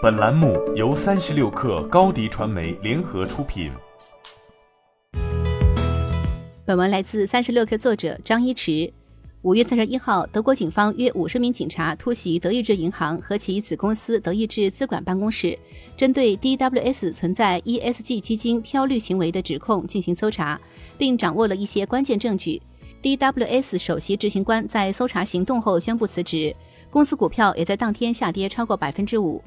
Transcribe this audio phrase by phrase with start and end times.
[0.00, 3.72] 本栏目由三十六氪高低传媒联合出品。
[6.64, 8.92] 本文来自三十六氪作者张一驰。
[9.42, 15.58] 五月三十一号，德国警方约五十名警察突袭德意志银行和其子公司德意志资管办公室，
[15.96, 20.60] 针对 DWS 存在 ESG 基金漂绿行为的指控进行搜查，
[20.96, 22.62] 并掌握了一些关键证据。
[23.02, 26.54] DWS 首席执行官在搜查行动后宣布辞职，
[26.88, 29.42] 公司股票也在当天下跌超过百分之五。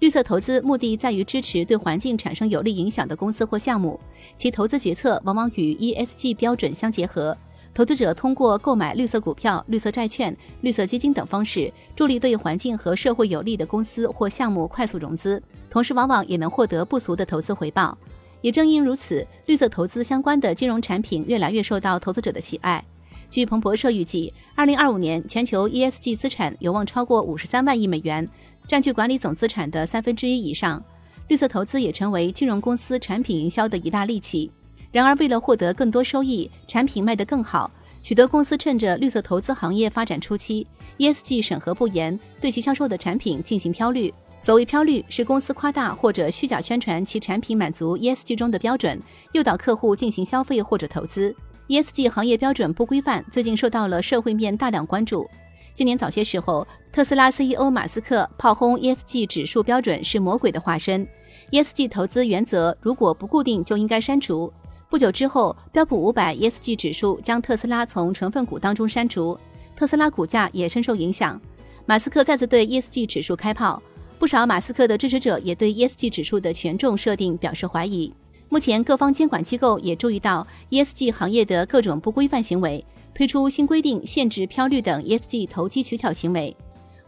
[0.00, 4.00] 绿色投资目的在于支持对环境产生有利影响的公司或项目，
[4.34, 7.36] 其投资决策往往与 ESG 标准相结合。
[7.74, 17.96] 投资者通过购买绿色股票、绿色债券、绿色基金等方式，助力对环境和社会有利的公司或项目快速融资，同时往往也能获得不俗的投资回报。
[18.40, 22.82] 也正因如此，绿色投资相关的金融产品越来越受到投资者的喜爱。
[23.28, 28.28] 据彭博社预计，二零二五年全球 ESG 资产有望超过五十三万亿美元，
[28.68, 30.82] 占据管理总资产的三分之一以上。
[31.28, 34.50] 绿色投资也成为金融公司产品营销的一大利器。
[34.90, 37.70] 然而，为了获得更多收益，产品卖得更好，
[38.02, 40.66] 许多公司趁着绿色投资行业发展初期
[40.98, 44.12] ，ESG 审核不严，对其销售的产品进行漂绿。
[44.40, 49.00] 所谓漂绿，是公司夸大或者虚假宣传其产品满足 ESG 中的标准，
[49.32, 51.32] 诱导客户进行消费或者投资。
[51.68, 55.28] ESG 行业标准不规范，最近受到了社会面大量关注。
[55.72, 61.06] 今年早些时候，特斯拉 CEO 马斯克炮轰 ESG 指数标准是魔鬼的化身
[61.52, 64.52] ，ESG 投资原则如果不固定就应该删除。
[64.88, 69.38] 不久之后，标普五百 ESG 指数将特斯拉从成分股当中删除，
[69.76, 71.40] 特斯拉股价也深受影响。
[71.86, 73.80] 马斯克再次对 ESG 指数开炮，
[74.18, 78.12] 不少马斯克的支持者也对 ESG 指数的权重设定表示怀疑。
[78.48, 86.56] 目前，各方监管机构也注意到 ESG 行业的各种不规范行为，推出新规定限制漂绿等 ESG 投机取巧行为。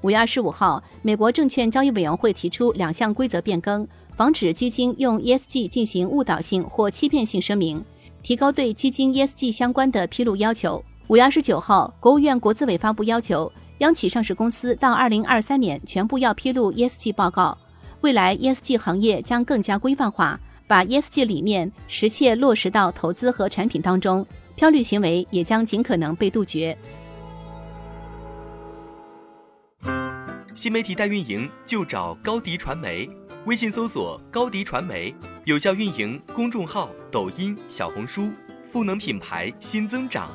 [0.02, 3.86] 五月二十五号，美国证券交易委员会提出两项规则变更。
[4.14, 7.82] 防止基金用 ESG 进行误导性或欺骗性声明，
[8.22, 10.84] 提高对基金 ESG 相关的披露要求。
[11.08, 17.56] 五月二十九号，国务院国资委发布要求，央企上市公司到二零二三年全部要披露 ESG 报告。
[18.02, 20.38] 未来 ESG 行业将更加规范化，
[20.72, 26.74] 把 ESG 理念实切落实到投资和产品当中，漂绿行为也将尽可能被杜绝。
[30.54, 33.06] 新媒体代运营就找高迪传媒。
[33.44, 38.30] 微信搜索高迪传媒，有效运营公众号、抖音、小红书，
[38.66, 40.30] 赋能品牌新增长。